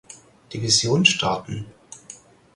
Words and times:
Division 0.51 1.05
starten. 1.05 1.67